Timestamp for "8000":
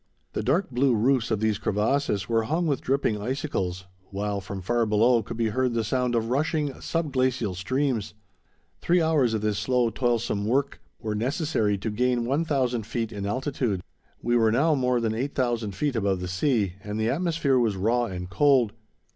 15.13-15.75